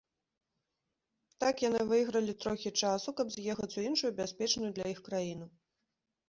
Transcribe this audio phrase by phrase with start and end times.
[1.43, 5.47] Так яны выйгралі трохі часу, каб з'ехаць у іншую бяспечную для іх краіну.